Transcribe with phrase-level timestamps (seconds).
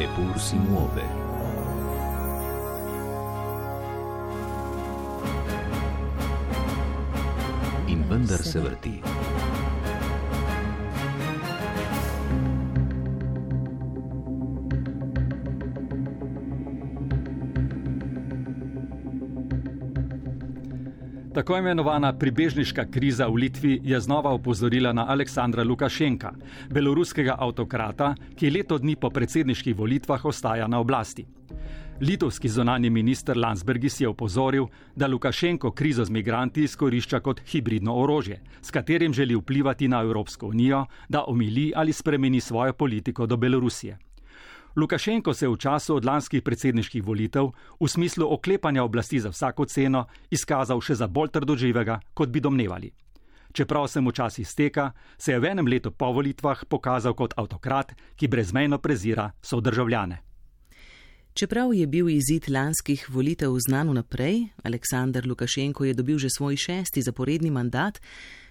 [0.00, 1.02] Eppur si muove.
[7.86, 9.37] In vendar se vrti.
[21.38, 26.32] Tako imenovana pribežniška kriza v Litvi je znova opozorila na Aleksandra Lukašenka,
[26.70, 31.26] beloruskega avtokrata, ki leto dni po predsedniških volitvah ostaja na oblasti.
[32.00, 34.66] Litovski zonani minister Landsbergis je opozoril,
[34.96, 40.46] da Lukašenko krizo z migranti izkorišča kot hibridno orožje, s katerim želi vplivati na Evropsko
[40.46, 43.98] unijo, da omili ali spremeni svojo politiko do Belorusije.
[44.78, 47.50] Lukašenko se je v času od lanskih predsedniških volitev
[47.80, 52.92] v smislu oklepanja oblasti za vsako ceno izkazal še za bolj trdoživega, kot bi domnevali.
[53.52, 57.96] Čeprav se mu čas izteka, se je v enem letu po volitvah pokazal kot avtokrat,
[58.14, 60.22] ki brezmejno prezira sodržavljane.
[61.34, 67.02] Čeprav je bil izid lanskih volitev znan vnaprej, Aleksandr Lukašenko je dobil že svoj šesti
[67.02, 67.98] zaporedni mandat,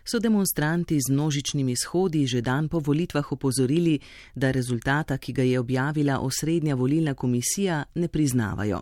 [0.08, 4.00] so demonstranti z množičnimi shodi že dan po volitvah opozorili,
[4.36, 8.82] da rezultata, ki ga je objavila osrednja volilna komisija, ne priznavajo.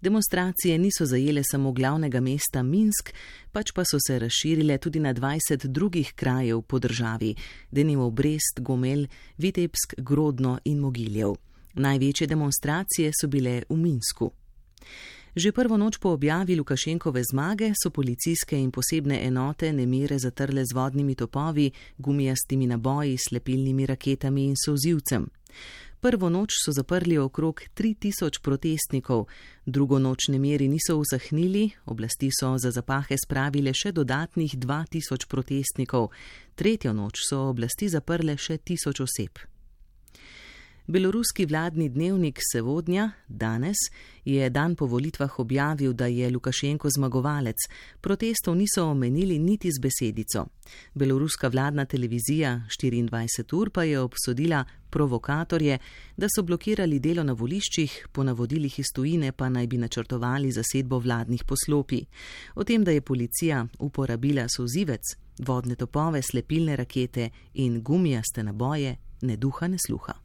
[0.00, 3.12] Demonstracije niso zajele samo glavnega mesta Minsk,
[3.52, 7.34] pač pa so se razširile tudi na 20 drugih krajev po državi,
[7.70, 9.06] denimo Brest, Gomel,
[9.38, 11.34] Vitebsk, Grodno in Mogiljev.
[11.74, 14.30] Največje demonstracije so bile v Minsku.
[15.34, 20.72] Že prvo noč po objavi Lukašenkove zmage so policijske in posebne enote nemire zatrle z
[20.74, 25.26] vodnimi topovi, gumijastimi naboji, slepilnimi raketami in sozivcem.
[26.00, 29.26] Prvo noč so zaprli okrog 3000 protestnikov,
[29.66, 36.12] drugo noč nemiri niso usahnili, oblasti so za zapahe spravile še dodatnih 2000 protestnikov,
[36.54, 39.53] tretjo noč so oblasti zaprle še 1000 oseb.
[40.86, 43.76] Beloruski vladni dnevnik Sevodnja danes
[44.24, 47.56] je dan po volitvah objavil, da je Lukašenko zmagovalec.
[48.00, 50.46] Protestov niso omenili niti z besedico.
[50.94, 55.78] Beloruska vladna televizija 24 ur pa je obsodila provokatorje,
[56.16, 60.98] da so blokirali delo na voliščih, po navodilih iz tujine pa naj bi načrtovali zasedbo
[60.98, 62.04] vladnih poslopi.
[62.54, 69.36] O tem, da je policija uporabila sozivec, vodne topove, slepilne rakete in gumijaste naboje, ne
[69.36, 70.23] duha, ne sluha.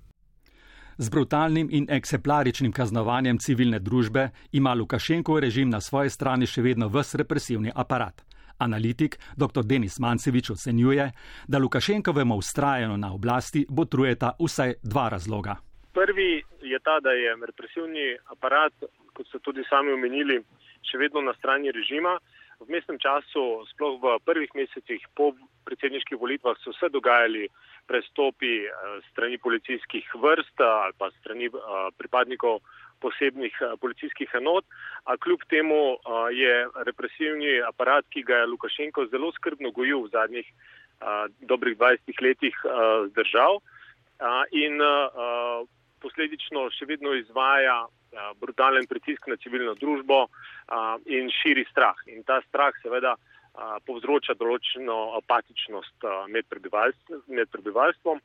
[1.01, 6.89] Z brutalnim in eksemplaričnim kaznovanjem civilne družbe ima Lukašenkov režim na svoji strani še vedno
[6.91, 8.19] vse represivni aparat.
[8.59, 9.63] Analitik dr.
[9.63, 11.05] Denis Mancevič ocenjuje,
[11.47, 15.55] da Lukašenkovemu ustrajanju na oblasti botrujeta vsaj dva razloga.
[15.95, 18.73] Prvi je ta, da je represivni aparat,
[19.15, 20.41] kot ste tudi sami omenili,
[20.83, 22.17] še vedno na strani režima.
[22.59, 25.31] V mestnem času, sploh v prvih mesecih po
[25.63, 27.47] predsedniških volitvah, so se dogajali
[27.89, 28.69] prestopi eh,
[29.11, 32.61] strani policijskih vrst eh, ali pa strani eh, pripadnikov
[33.00, 34.66] posebnih policijskih enot,
[35.07, 35.95] a kljub temu
[36.35, 40.50] je represivni aparat, ki ga je Lukašenko zelo skrbno gojil v zadnjih
[41.47, 42.57] dobrih 20 letih
[43.13, 43.61] zdržal
[44.51, 44.83] in
[46.03, 47.85] posledično še vedno izvaja
[48.44, 50.25] brutalen pritisk na civilno družbo
[51.07, 51.95] in širi strah.
[52.11, 53.16] In ta strah seveda
[53.85, 58.21] povzroča določeno apatičnost med, prebivalstv, med prebivalstvom.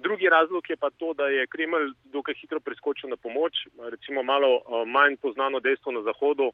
[0.00, 3.66] Drugi razlog je pa to, da je Kremelj dokaj hitro preskočil na pomoč.
[3.92, 6.50] Recimo malo manj poznano dejstvo na Zahodu,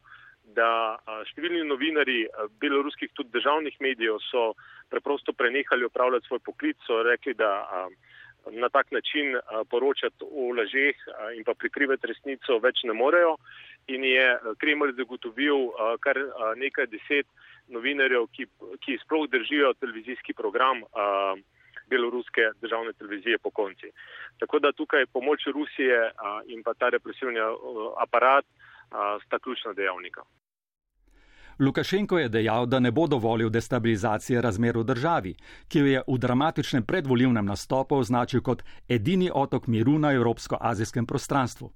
[0.54, 0.99] da
[1.31, 2.25] številni novinari
[2.62, 4.53] beloruskih tudi državnih medijev so
[4.91, 7.87] preprosto prenehali upravljati svoj poklic, so rekli, da
[8.50, 9.37] na tak način
[9.71, 10.97] poročati o lažeh
[11.37, 13.37] in pa prikrivati resnico več ne morejo
[13.91, 14.27] in je
[14.59, 16.19] Kremelj zagotovil kar
[16.56, 17.27] nekaj deset
[17.69, 18.47] novinarjev, ki,
[18.84, 21.38] ki sploh držijo televizijski program uh,
[21.91, 23.91] beloruske državne televizije po konci.
[24.38, 27.41] Tako da tukaj pomoč Rusije uh, in pa ta represivni
[28.03, 30.22] aparat uh, sta ključna dejavnika.
[31.59, 35.34] Lukašenko je dejal, da ne bo dovolil destabilizacije razmer v državi,
[35.69, 41.71] ki jo je v dramatičnem predvoljivnem nastopu označil kot edini otok miru na evropsko-azijskem prostranstvu.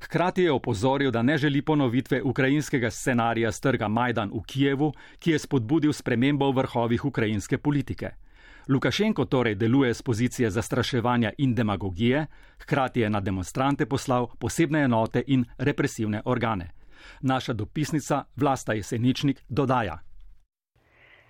[0.00, 5.38] Hkrati je opozoril, da ne želi ponovitve ukrajinskega scenarija strga Majdan v Kijevu, ki je
[5.38, 8.10] spodbudil spremembo v vrhovih ukrajinske politike.
[8.68, 12.26] Lukašenko torej deluje z pozicije zastraševanja in demagogije,
[12.58, 16.70] hkrati je na demonstrante poslal posebne enote in represivne organe.
[17.20, 19.98] Naša dopisnica Vlasta Jeseničnik dodaja.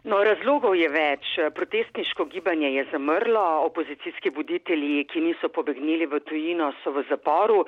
[0.07, 1.29] No, razlogov je več.
[1.55, 7.65] Protestniško gibanje je zamrlo, opozicijski voditelji, ki niso pobegnili v tujino, so v zaporu.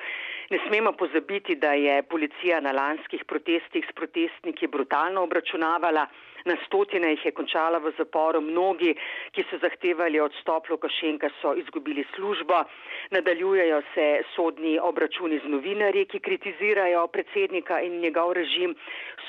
[0.49, 6.07] Ne smemo pozabiti, da je policija na lanskih protestih s protestniki brutalno obračunavala.
[6.49, 8.95] Na stotine jih je končala v zaporu, mnogi,
[9.35, 12.63] ki so zahtevali odstop Lukašenka, so izgubili službo.
[13.13, 18.73] Nadaljujejo se sodni obračuni z novinarji, ki kritizirajo predsednika in njegov režim,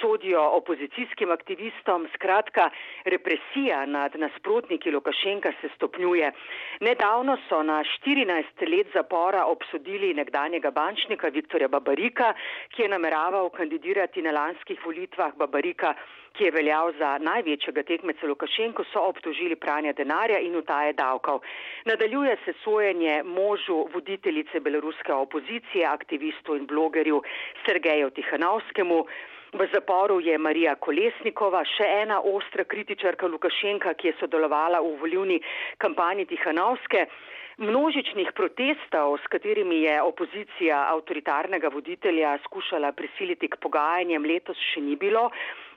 [0.00, 2.08] sodijo opozicijskim aktivistom.
[2.14, 2.70] Skratka,
[3.04, 6.32] represija nad nasprotniki Lukašenka se stopnjuje.
[6.80, 12.32] Nedavno so na 14 let zapora obsodili nekdanjega bančnika Viktorja Babarika,
[12.72, 15.94] ki je nameraval kandidirati na lanskih volitvah Babarika,
[16.32, 21.40] ki je veljal za največjega tekmeca Lukašenko, so obtožili pranja denarja in utaje davkov.
[21.84, 27.22] Nadaljuje se sojenje možu voditeljice beloruske opozicije, aktivistu in blogerju
[27.66, 29.04] Sergeju Tihanovskemu.
[29.52, 35.40] V zaporu je Marija Kolesnikova, še ena ostra kritičarka Lukašenka, ki je sodelovala v volivni
[35.78, 37.08] kampanji Tihanovske.
[37.60, 44.96] Množičnih protestov, s katerimi je opozicija avtoritarnega voditelja skušala prisiliti k pogajanjem, letos še ni
[44.96, 45.26] bilo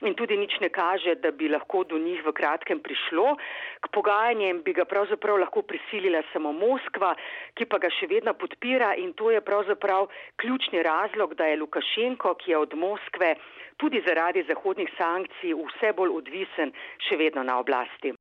[0.00, 3.36] in tudi nič ne kaže, da bi lahko do njih v kratkem prišlo.
[3.84, 7.12] K pogajanjem bi ga pravzaprav lahko prisilila samo Moskva,
[7.52, 10.08] ki pa ga še vedno podpira in to je pravzaprav
[10.40, 13.34] ključni razlog, da je Lukašenko, ki je od Moskve
[13.76, 16.72] tudi zaradi zahodnih sankcij vse bolj odvisen,
[17.04, 18.13] še vedno na oblasti.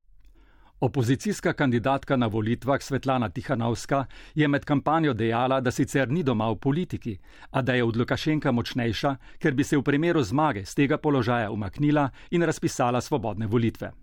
[0.83, 6.57] Opozicijska kandidatka na volitvah Svetlana Tihanovska je med kampanjo dejala, da sicer ni doma v
[6.59, 7.13] politiki,
[7.51, 11.51] a da je od Lukašenka močnejša, ker bi se v primeru zmage z tega položaja
[11.51, 13.93] umaknila in razpisala svobodne volitve.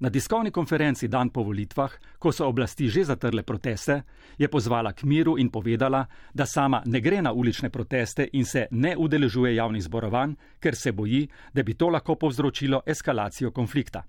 [0.00, 4.02] Na tiskovni konferenci dan po volitvah, ko so oblasti že zatrle proteste,
[4.38, 8.66] je pozvala k miru in povedala, da sama ne gre na ulične proteste in se
[8.70, 14.02] ne udeležuje javnih zborovanj, ker se boji, da bi to lahko povzročilo eskalacijo konflikta.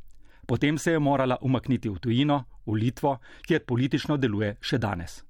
[0.48, 5.24] Potem se je morala umakniti v tujino, v Litvo, kjer politično deluje še danes.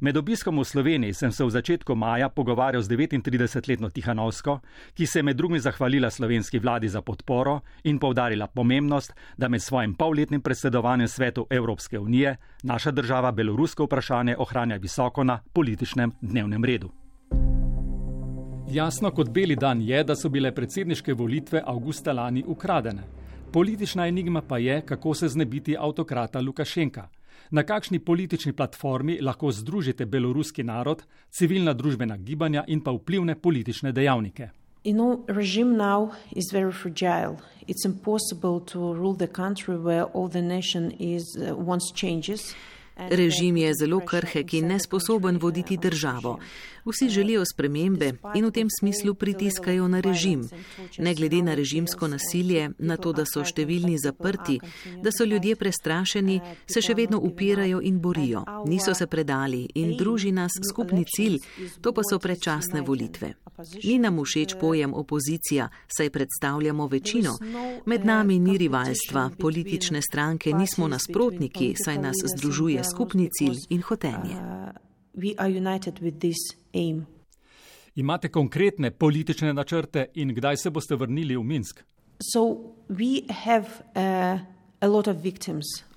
[0.00, 4.60] Med obiskom v Sloveniji sem se v začetku maja pogovarjal z 39-letno Tihanovsko,
[4.94, 9.62] ki se je med drugim zahvalila slovenski vladi za podporo in povdarila pomembnost, da med
[9.62, 16.64] svojim polletnim predsedovanjem svetu Evropske unije naša država belorusko vprašanje ohranja visoko na političnem dnevnem
[16.64, 16.90] redu.
[18.70, 23.17] Jasno kot beli dan je, da so bile predsedniške volitve avgusta lani ukradene.
[23.52, 27.08] Politična enigma pa je, kako se znebiti avtokrata Lukašenka.
[27.50, 33.92] Na kakšni politični platformi lahko združite beloruski narod, civilna družbena gibanja in pa vplivne politične
[33.92, 34.50] dejavnike?
[34.84, 37.36] You know, regime now is very fragile.
[37.66, 42.54] It's impossible to rule the country where all the nation is uh, wants changes.
[42.98, 46.38] Režim je zelo krhek in nesposoben voditi državo.
[46.84, 50.48] Vsi želijo spremembe in v tem smislu pritiskajo na režim.
[50.98, 54.58] Ne glede na režimsko nasilje, na to, da so številni zaprti,
[55.02, 58.44] da so ljudje prestrašeni, se še vedno upirajo in borijo.
[58.66, 61.38] Niso se predali in druži nas skupni cilj,
[61.80, 63.34] to pa so predčasne volitve.
[63.84, 67.36] Ni nam všeč pojem opozicija, saj predstavljamo večino.
[67.86, 74.36] Med nami ni rivalstva, politične stranke nismo nasprotniki, saj nas združuje skupni cilj in hotenje.
[77.94, 81.82] Imate konkretne politične načrte in kdaj se boste vrnili v Minsk?
[82.32, 84.40] So we have uh,
[84.80, 85.87] a lot of victims.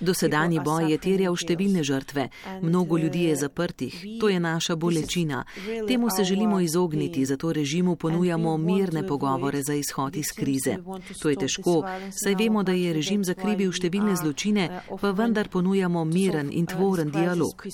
[0.00, 2.28] Dosedanji boj je terjal številne žrtve,
[2.62, 5.42] mnogo ljudi je zaprtih, to je naša bolečina.
[5.88, 10.76] Temu se želimo izogniti, zato režimu ponujamo mirne pogovore za izhod iz krize.
[11.22, 11.82] To je težko,
[12.14, 14.68] saj vemo, da je režim zakrivil številne zločine,
[15.00, 17.66] pa vendar ponujamo miren in tvoren dialog.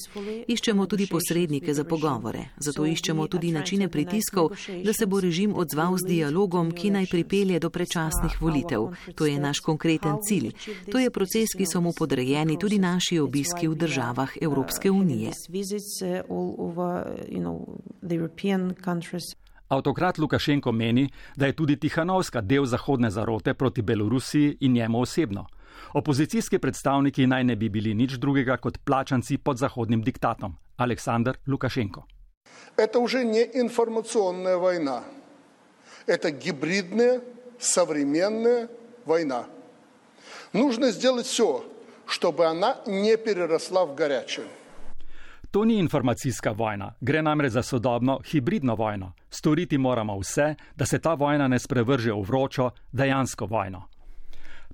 [0.48, 6.00] Iščemo tudi posrednike za pogovore, zato iščemo tudi načine pritiskov, da se bo režim odzval
[6.00, 8.88] z dialogom, ki naj pripelje do predčasnih volitev.
[9.14, 10.54] To je naš konkreten cilj.
[10.88, 15.30] To je proces, ki so mu podrejeni tudi naši obiski v državah Evropske unije.
[19.68, 25.46] Avtokrat Lukašenko meni, da je tudi Tihanovska del zahodne zarote proti Belorusiji in njemu osebno.
[25.94, 30.56] Opozicijski predstavniki naj ne bi bili nič drugega kot plačanci pod zahodnim diktatom.
[30.76, 32.04] Aleksandr Lukašenko.
[32.92, 35.00] To že ni informacijska vojna,
[36.06, 37.20] to je hibridna,
[37.58, 38.68] savremenna
[39.06, 39.53] vojna.
[40.53, 41.63] Нужно сделать все,
[42.07, 44.47] чтобы она не переросла в горячую.
[45.51, 49.13] To ni informacijska vojna, gre namreč za sodobno hibridno vojno.
[49.29, 53.89] Storiti moramo vse, da se ta vojna ne sprevrže v vročo, dejansko vojno.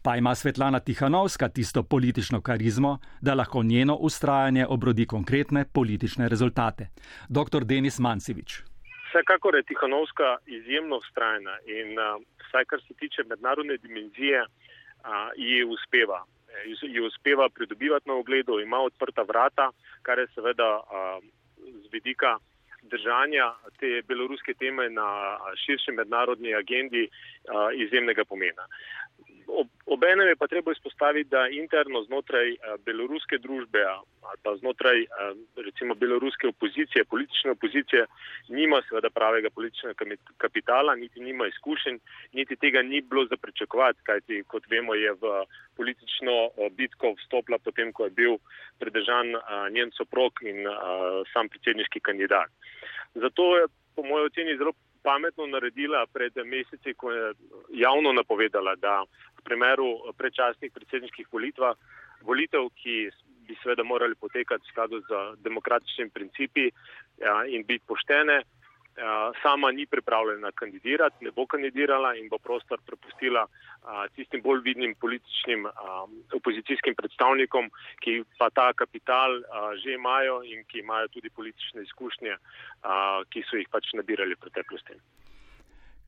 [0.04, 6.88] Pa ima Svetlana Tihanovska tisto politično karizmo, da lahko njeno ustrajanje obrodi konkretne politične rezultate.
[7.30, 7.64] Dr.
[7.64, 8.62] Denis Mancevič.
[9.08, 14.69] Vsekakor je Tihanovska izjemno ustrajna in uh, vsaj kar se tiče mednarodne dimenzije, uh,
[15.37, 16.25] ji uspeva
[16.67, 19.71] ji uspeva pridobivati na ogledu, ima odprta vrata,
[20.03, 20.81] kar je seveda
[21.85, 22.39] z vidika
[22.83, 27.09] držanja te beloruske teme na širši mednarodni agendi
[27.77, 28.67] izjemnega pomena.
[29.91, 32.55] Obenem je pa treba izpostaviti, da interno znotraj
[32.87, 35.05] beloruske družbe ali pa znotraj
[35.57, 38.05] recimo beloruske opozicije, politične opozicije,
[38.49, 41.99] nima seveda pravega političnega kapitala, niti nima izkušenj,
[42.33, 45.33] niti tega ni bilo za pričakovati, kajti kot vemo je v
[45.77, 48.39] politično bitko vstopila potem, ko je bil
[48.79, 49.35] predržan
[49.71, 50.63] njen soprok in
[51.33, 52.51] sam predsedniški kandidat.
[53.15, 53.67] Zato je
[53.97, 57.33] po mojem oceni zelo pametno naredila pred meseci, ko je
[57.81, 59.03] javno napovedala, da
[59.39, 61.75] v primeru predčasnih predsedniških volitev,
[62.27, 63.11] volitev, ki
[63.49, 66.69] bi seveda morali potekati v skladu z demokratičnimi principi
[67.19, 68.43] ja, in biti poštene,
[69.43, 73.47] sama ni pripravljena kandidirati, ne bo kandidirala in bo prostor prepustila
[74.15, 75.67] tistim bolj vidnim političnim
[76.37, 77.71] opozicijskim predstavnikom,
[78.05, 79.41] ki pa ta kapital
[79.83, 82.37] že imajo in ki imajo tudi politične izkušnje,
[83.31, 85.01] ki so jih pač nabirali v preteklosti.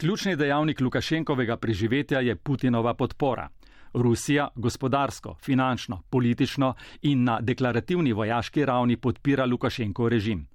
[0.01, 3.49] Ključni dejavnik Lukašenkovega preživetja je Putinova podpora.
[3.95, 10.47] Rusija gospodarsko, finančno, politično in na deklarativni vojaški ravni podpira Lukašenkov režim.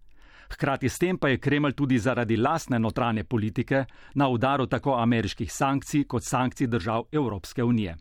[0.53, 3.85] Hkrati s tem pa je Kremelj tudi zaradi lastne notranje politike
[4.15, 7.95] na udaru tako ameriških sankcij kot sankcij držav Evropske unije.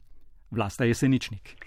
[0.50, 1.67] Vlasta Jeseničnik.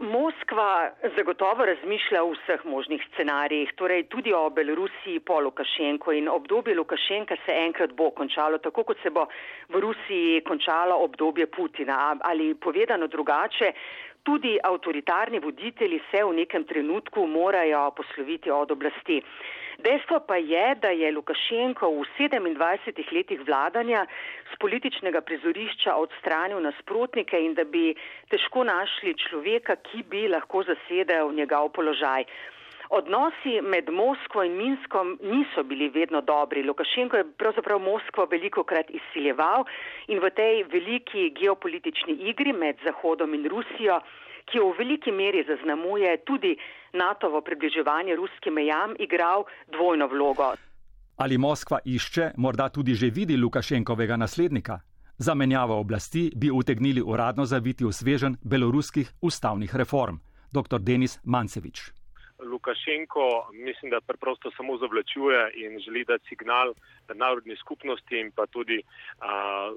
[0.00, 6.74] Moskva zagotovo razmišlja o vseh možnih scenarijih, torej tudi o Belorusiji po Lukašenko in obdobje
[6.74, 9.26] Lukašenka se enkrat bo končalo, tako kot se bo
[9.68, 12.16] v Rusiji končalo obdobje Putina.
[12.20, 13.72] Ali povedano drugače,
[14.22, 19.20] tudi avtoritarni voditelji se v nekem trenutku morajo posloviti od oblasti.
[19.80, 24.04] Dejstvo pa je, da je Lukašenko v 27 letih vladanja
[24.52, 27.94] z političnega prizorišča odstranil nasprotnike in da bi
[28.28, 32.28] težko našli človeka, ki bi lahko zasedel njegov položaj.
[32.90, 36.62] Odnosi med Moskvo in Minskom niso bili vedno dobri.
[36.62, 39.64] Lukašenko je pravzaprav Moskvo veliko krat izsiljeval
[40.08, 44.00] in v tej veliki geopolitični igri med Zahodom in Rusijo
[44.50, 46.56] ki jo v veliki meri zaznamuje tudi
[46.92, 50.54] NATO-vo približevanje ruskim mejam, igral dvojno vlogo.
[51.16, 54.80] Ali Moskva išče, morda tudi že vidi Lukašenkovega naslednika?
[55.18, 60.16] Zamenjavo oblasti bi utegnili uradno zaviti v svežen beloruskih ustavnih reform.
[60.52, 60.80] Dr.
[60.80, 61.92] Denis Mancevič.
[62.42, 66.74] Lukašenko mislim, da preprosto samo zavlačuje in želi dati signal
[67.14, 68.82] narodni skupnosti in pa tudi
[69.20, 69.72] a,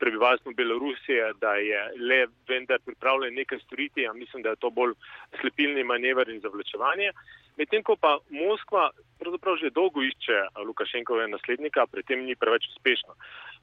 [0.00, 4.94] prebivalstvom Belorusije, da je le vendar pripravljen nekaj storiti, a mislim, da je to bolj
[5.40, 7.12] slepilni manever in zavlačevanje.
[7.56, 8.90] Medtem ko pa Moskva
[9.20, 13.14] pravzaprav že dolgo išče Lukašenkove naslednika, pri tem ni preveč uspešno.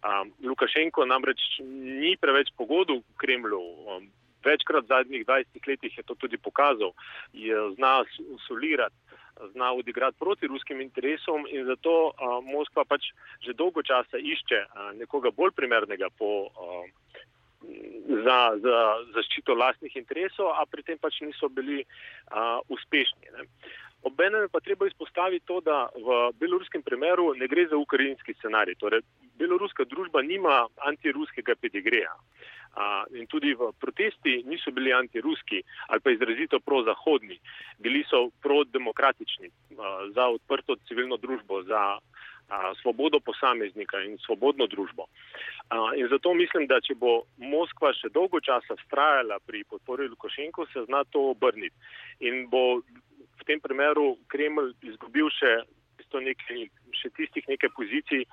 [0.05, 1.41] Um, Lukašenko namreč
[2.01, 3.61] ni preveč pogodil v Kremlju.
[3.61, 4.09] Um,
[4.45, 6.93] večkrat v zadnjih 20 letih je to tudi pokazal,
[7.33, 8.03] je zna
[8.47, 8.95] solirati
[9.53, 13.11] zna odigrati proti ruskim interesom in zato a, Moskva pač
[13.45, 16.85] že dolgo časa išče a, nekoga bolj primernega po, a,
[18.23, 18.77] za, za
[19.15, 21.83] zaščito lastnih interesov, a pri tem pač niso bili
[22.31, 23.33] a, uspešni.
[23.35, 23.47] Ne.
[24.07, 28.77] Obenem pa treba izpostaviti to, da v beloruskem primeru ne gre za ukrajinski scenarij.
[28.79, 29.01] Torej,
[29.39, 32.13] beloruska družba nima antiruskega pedigreja.
[33.17, 37.39] In tudi v protesti niso bili antiruski ali pa izrazito prozahodni,
[37.79, 39.49] bili so prodemokratični
[40.13, 41.97] za odprto civilno družbo, za
[42.81, 45.05] svobodo posameznika in svobodno družbo.
[45.95, 50.85] In zato mislim, da če bo Moskva še dolgo časa vztrajala pri podpori Lukašenko, se
[50.87, 51.75] zna to obrniti.
[52.19, 55.59] In bo v tem primeru Kreml izgubil še,
[56.07, 58.23] nekaj, še tistih nekaj pozicij,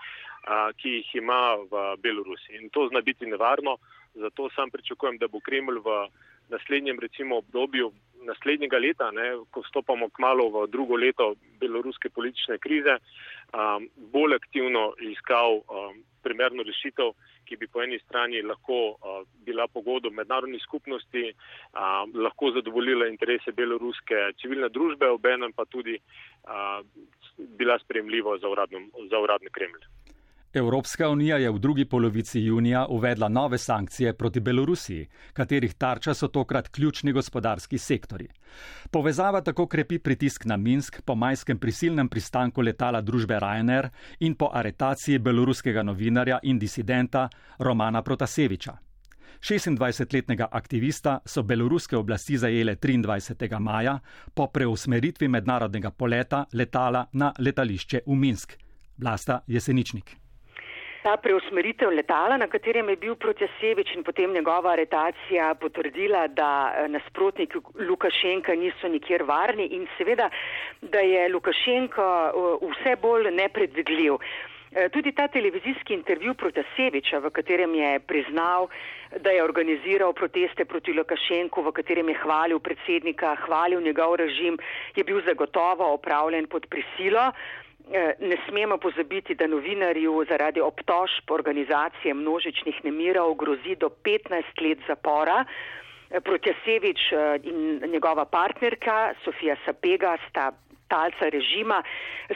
[0.47, 2.63] a, ki jih ima v Belorusiji.
[2.63, 3.81] In to zna biti nevarno.
[4.15, 6.09] Zato sam pričakujem, da bo Kreml v
[6.49, 7.93] naslednjem recimo obdobju
[8.25, 14.93] naslednjega leta, ne, ko stopamo kmalo v drugo leto beloruske politične krize, um, bolj aktivno
[15.01, 17.13] iskal um, primerno rešitev,
[17.45, 23.53] ki bi po eni strani lahko uh, bila pogodo mednarodni skupnosti, uh, lahko zadovoljila interese
[23.53, 26.81] beloruske civilne družbe, obenem pa tudi uh,
[27.37, 28.49] bila spremljiva za,
[29.11, 29.85] za uradni Kremlj.
[30.55, 36.29] Evropska unija je v drugi polovici junija uvedla nove sankcije proti Belorusiji, katerih tarča so
[36.29, 38.29] tokrat ključni gospodarski sektori.
[38.91, 43.89] Povezava tako krepi pritisk na Minsk po majskem prisilnem pristanku letala družbe Ryanair
[44.21, 48.77] in po aretaciji beloruskega novinarja in disidenta Romana Protaseviča.
[49.41, 53.59] 26-letnega aktivista so beloruske oblasti zajele 23.
[53.59, 53.99] maja
[54.35, 58.53] po preusmeritvi mednarodnega poleta letala na letališče v Minsk.
[58.99, 60.24] Vlasta Jeseničnik
[61.05, 66.89] ta preusmeritev letala, na katerem je bil Protjasevič in potem njegova aretacija potrdila, da eh,
[66.89, 70.31] nasprotniki Lukašenka niso nikjer varni in seveda,
[70.81, 74.17] da je Lukašenko eh, vse bolj nepredvidljiv.
[74.75, 78.69] Eh, tudi ta televizijski intervju Protaseviča, v katerem je priznal,
[79.21, 84.59] da je organiziral proteste proti Lukašenku, v katerem je hvalil predsednika, hvalil njegov režim,
[84.97, 87.29] je bil zagotovo opravljen pod prisilo.
[87.93, 94.79] Eh, ne smemo pozabiti, da novinarju zaradi obtožb organizacije množičnih nemirov grozi do 15 let
[94.87, 95.45] zapora.
[96.11, 97.13] Eh, Protjasevič
[97.43, 100.53] in njegova partnerka Sofija Sapega sta
[100.95, 101.79] talca režima.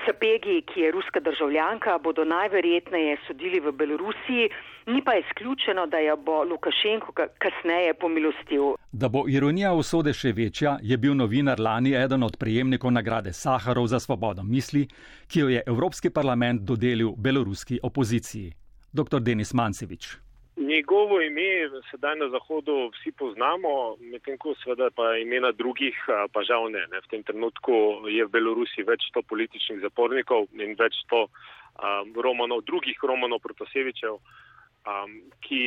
[0.05, 4.45] Sapegi, ki je ruska državljanka, bodo najverjetneje sodili v Belorusiji,
[4.93, 7.12] ni pa izključeno, da jo bo Lukašenko
[7.45, 8.65] kasneje pomilostil.
[8.93, 13.87] Da bo ironija usode še večja, je bil novinar lani eden od prejemnikov nagrade Saharov
[13.87, 14.87] za svobodo misli,
[15.29, 18.53] ki jo je Evropski parlament dodelil beloruski opoziciji.
[18.93, 19.21] Dr.
[19.21, 20.27] Denis Mancevič.
[20.59, 25.95] Njegovo ime sedaj na Zahodu vsi poznamo, medtem ko seveda pa imena drugih
[26.33, 26.83] pa žal ne.
[26.91, 27.00] ne.
[27.00, 32.65] V tem trenutku je v Belorusiji več sto političnih zapornikov in več sto um, romanov,
[32.67, 35.15] drugih romanov Protasevičev, um,
[35.47, 35.62] ki,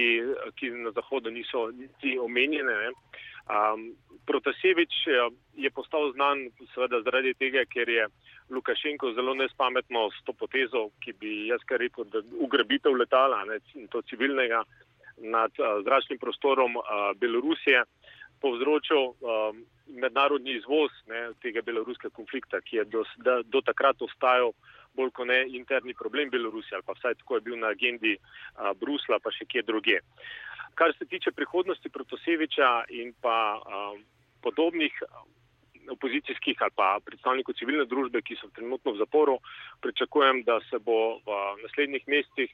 [0.60, 2.92] ki na Zahodu niso niti omenjene.
[3.50, 3.92] Um,
[4.26, 4.94] Protasevič
[5.58, 6.46] je postal znan
[6.76, 8.06] seveda zaradi tega, ker je
[8.54, 13.60] Lukašenko zelo nespametno s to potezo, ki bi jaz kar rekel, da ugrabitev letala, ne,
[13.90, 14.62] to civilnega
[15.18, 16.86] nad uh, zračnim prostorom uh,
[17.18, 17.84] Belorusije,
[18.42, 24.54] povzročil um, mednarodni izvoz ne, tega beloruskega konflikta, ki je do, da, do takrat ostajal
[24.98, 28.72] bolj kot ne interni problem Belorusije, ali pa vsaj tako je bil na agendi uh,
[28.80, 30.02] Brusla, pa še kje druge.
[30.75, 34.04] Kar se tiče prihodnosti Protoseviča in pa um,
[34.42, 35.04] podobnih
[35.90, 39.38] opozicijskih ali pa predstavnikov civilne družbe, ki so trenutno v zaporu,
[39.82, 42.54] pričakujem, da se bo v naslednjih mesecih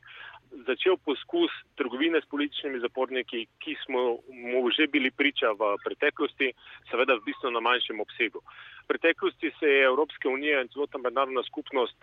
[0.67, 6.53] začel poskus trgovine s političnimi zaporniki, ki smo mu že bili priča v preteklosti,
[6.91, 8.41] seveda v bistveno manjšem obsegu.
[8.83, 11.95] V preteklosti se je Evropska unija in celotna mednarodna skupnost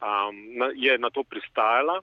[0.00, 2.00] um, na, je na to pristajala.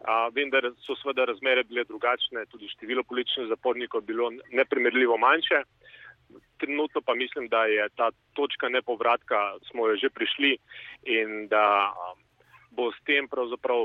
[0.00, 5.64] Uh, vendar so seveda razmere bile drugačne, tudi število političnih zapornikov bilo neprimerljivo manjše
[6.60, 9.36] trenutno pa mislim, da je ta točka nepovratka,
[9.70, 10.52] smo jo že prišli
[11.02, 11.64] in da
[12.70, 13.82] bo s tem pravzaprav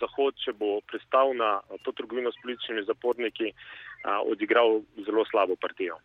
[0.00, 3.52] Zahod, če bo pristal na to trgovino s političnimi zaporniki,
[4.32, 5.98] odigral zelo slabo partijo.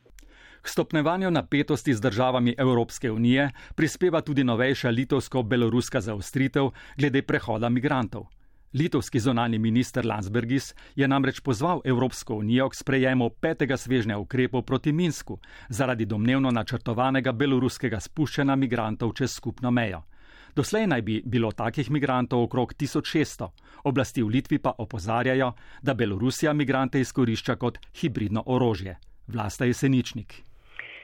[0.63, 8.28] K stopnevanju napetosti z državami Evropske unije prispeva tudi novejša litovsko-beloruska zaostritev glede prehoda migrantov.
[8.74, 14.92] Litovski zonalni minister Landsbergis je namreč pozval Evropsko unijo k sprejemu petega svežnja ukrepov proti
[14.92, 15.38] Minsku
[15.70, 20.02] zaradi domnevno načrtovanega beloruskega spuščanja migrantov čez skupno mejo.
[20.56, 23.50] Doslej naj bi bilo takih migrantov okrog 1600,
[23.84, 28.98] oblasti v Litvi pa opozarjajo, da Belorusija migrante izkorišča kot hibridno orožje.
[29.28, 30.53] Vlasta je seničnik.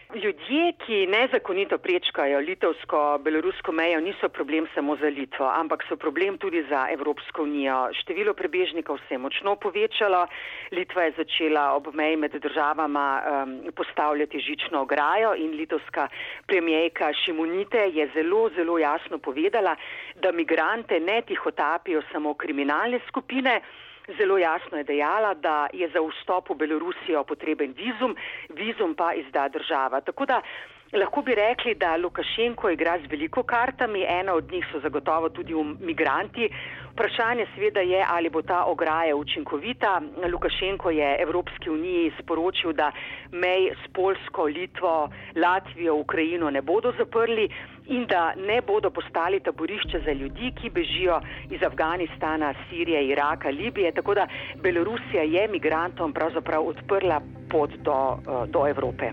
[0.09, 6.63] Ljudje, ki nezakonito prečkajo litovsko-belorusko mejo, niso problem samo za Litvo, ampak so problem tudi
[6.69, 7.91] za Evropsko unijo.
[7.93, 10.23] Število prebežnikov se je močno povečalo.
[10.71, 16.07] Litva je začela ob meji med državama um, postavljati žično ograjo in litovska
[16.47, 19.75] premijejka Šimunite je zelo, zelo jasno povedala,
[20.15, 23.61] da migrante ne tihotapijo samo kriminalne skupine,
[24.17, 28.15] Zelo jasno je dejala, da je za vstop v Belorusijo potreben vizum,
[28.49, 30.01] vizum pa izda država.
[30.01, 30.41] Tako da
[30.93, 35.54] lahko bi rekli, da Lukašenko igra z veliko kartami, ena od njih so zagotovo tudi
[35.80, 36.49] migranti.
[36.93, 40.02] Vprašanje sveda je, ali bo ta ograja učinkovita.
[40.32, 42.91] Lukašenko je Evropski uniji sporočil, da
[43.32, 47.49] mej s Polsko, Litvo, Latvijo, Ukrajino ne bodo zaprli
[47.88, 53.91] in da ne bodo postali taborišče za ljudi, ki bežijo iz Afganistana, Sirije, Iraka, Libije.
[53.91, 59.12] Tako da Belorusija je migrantom pravzaprav odprla pot do, eh, do Evrope.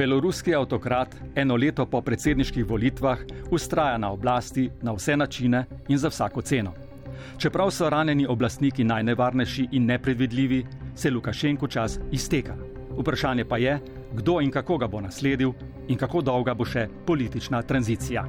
[0.00, 3.18] Beloruski avtokrat eno leto po predsedniških volitvah
[3.50, 6.72] ustraja na oblasti na vse načine in za vsako ceno.
[7.38, 12.56] Čeprav so ranjeni oblastniki najnevarnejši in nepredvidljivi, se Lukašenko čas izteka.
[12.96, 13.78] Vprašanje pa je,
[14.12, 15.52] kdo in kako ga bo nasledil
[15.88, 18.24] in kako dolga bo še politična tranzicija.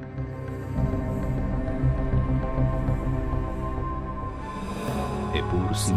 [5.32, 5.94] Epur si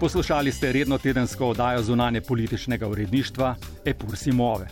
[0.00, 4.68] Poslušali ste redno tedensko oddajo zunanje političnega uredništva Epur si muove.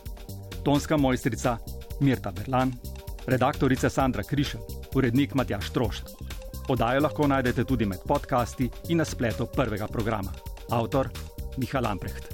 [0.64, 1.58] Tonska mojstrica
[2.00, 2.72] Mirta Berlan,
[3.26, 4.60] redaktorica Sandra Krišel,
[4.94, 6.04] urednik Matjaš Trošt.
[6.66, 10.32] Podajo lahko najdete tudi med podcasti in na spletu prvega programa.
[10.70, 11.08] Avtor
[11.56, 12.28] Miha Lamprecht.